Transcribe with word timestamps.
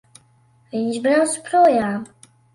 Viņš 0.71 0.97
brauc 1.03 1.37
projām! 1.51 2.11